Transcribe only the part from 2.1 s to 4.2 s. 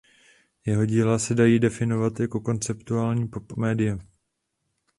jako konceptuální pop média.